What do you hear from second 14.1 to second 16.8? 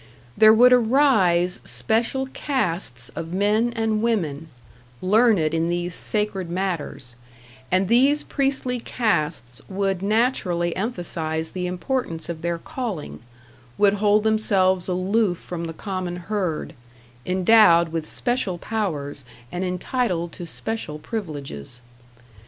themselves aloof from the common herd,